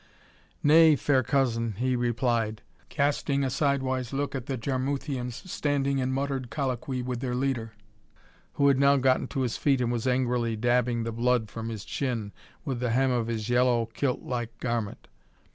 "Nay, 0.63 0.95
fair 0.95 1.21
cousin," 1.21 1.73
he 1.73 1.95
replied, 1.95 2.63
casting 2.89 3.43
a 3.43 3.51
sidewise 3.51 4.11
look 4.11 4.33
at 4.33 4.47
the 4.47 4.57
Jarmuthians 4.57 5.43
standing 5.51 5.99
in 5.99 6.11
muttered 6.11 6.49
colloquy 6.49 7.03
with 7.03 7.19
their 7.19 7.35
leader, 7.35 7.73
who 8.53 8.67
had 8.67 8.79
now 8.79 8.97
gotten 8.97 9.27
to 9.27 9.41
his 9.41 9.57
feet 9.57 9.79
and 9.79 9.91
was 9.91 10.07
angrily 10.07 10.55
dabbing 10.55 11.03
the 11.03 11.11
blood 11.11 11.51
from 11.51 11.69
his 11.69 11.85
chin 11.85 12.33
with 12.65 12.79
the 12.79 12.89
hem 12.89 13.11
of 13.11 13.27
his 13.27 13.47
yellow 13.47 13.91
kiltlike 13.93 14.57
garment. 14.59 15.07